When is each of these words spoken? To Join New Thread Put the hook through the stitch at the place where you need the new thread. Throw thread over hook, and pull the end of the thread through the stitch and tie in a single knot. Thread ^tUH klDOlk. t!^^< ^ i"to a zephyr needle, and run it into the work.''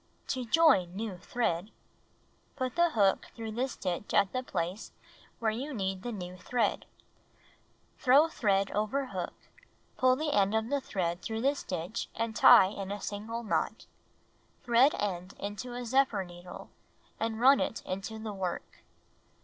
To 0.29 0.45
Join 0.45 0.95
New 0.95 1.19
Thread 1.19 1.69
Put 2.55 2.75
the 2.75 2.89
hook 2.89 3.27
through 3.35 3.51
the 3.51 3.67
stitch 3.67 4.15
at 4.15 4.31
the 4.31 4.41
place 4.41 4.93
where 5.37 5.51
you 5.51 5.75
need 5.75 6.01
the 6.01 6.11
new 6.11 6.37
thread. 6.37 6.87
Throw 7.99 8.27
thread 8.27 8.71
over 8.71 9.05
hook, 9.05 9.35
and 9.59 9.97
pull 9.97 10.15
the 10.15 10.33
end 10.33 10.55
of 10.55 10.71
the 10.71 10.81
thread 10.81 11.21
through 11.21 11.41
the 11.41 11.53
stitch 11.53 12.09
and 12.15 12.35
tie 12.35 12.65
in 12.69 12.91
a 12.91 12.99
single 12.99 13.43
knot. 13.43 13.85
Thread 14.63 14.93
^tUH 14.93 14.95
klDOlk. 14.95 15.27
t!^^< 15.37 15.37
^ 15.49 15.51
i"to 15.51 15.73
a 15.75 15.85
zephyr 15.85 16.23
needle, 16.23 16.71
and 17.19 17.39
run 17.39 17.59
it 17.59 17.83
into 17.85 18.17
the 18.17 18.33
work.'' 18.33 18.81